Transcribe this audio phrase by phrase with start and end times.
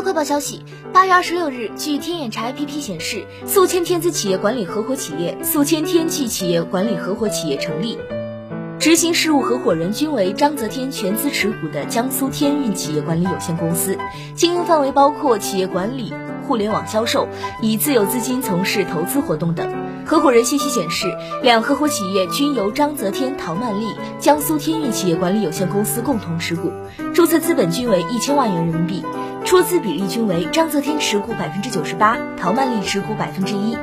[0.00, 7.98] 热快报消息：八月二十六日，据天眼查 APP 显示，宿迁天资企业管理合伙企业宿迁天气企业管理合伙企业成立，
[8.78, 13.98] 执行事务合伙人均为章泽天全资持股的江苏天运企业管理有限公司，
[14.34, 16.14] 经营范围包括企业管理、
[16.48, 17.28] 互联网销售，
[17.60, 19.70] 以自有资金从事投资活动等。
[20.06, 26.72] 合伙人信息显示，两合伙企业均由章泽天陶曼丽、江苏天运企业管理有限公司共同持股，
[27.12, 29.04] 注册资本均为一千万元人民币。
[29.50, 33.76] 出资比例均为张泽天持股百分之九十八，陶曼丽持股百分之一。